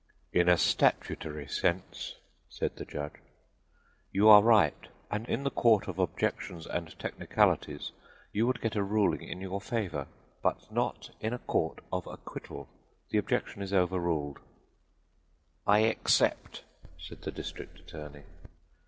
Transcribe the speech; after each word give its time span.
"In 0.33 0.49
a 0.49 0.57
statutory 0.57 1.45
sense," 1.47 2.15
said 2.49 2.77
the 2.77 2.85
judge, 2.87 3.17
"you 4.11 4.29
are 4.29 4.41
right, 4.41 4.87
and 5.11 5.29
in 5.29 5.43
the 5.43 5.51
Court 5.51 5.87
of 5.87 5.99
Objections 5.99 6.65
and 6.65 6.97
Technicalities 6.97 7.91
you 8.33 8.47
would 8.47 8.61
get 8.61 8.75
a 8.75 8.81
ruling 8.81 9.21
in 9.21 9.41
your 9.41 9.61
favor. 9.61 10.07
But 10.41 10.71
not 10.71 11.11
in 11.19 11.33
a 11.33 11.37
Court 11.45 11.81
of 11.93 12.07
Acquittal. 12.07 12.67
The 13.11 13.19
objection 13.19 13.61
is 13.61 13.73
overruled." 13.73 14.39
"I 15.67 15.81
except," 15.81 16.63
said 16.97 17.21
the 17.21 17.31
district 17.31 17.77
attorney. 17.79 18.23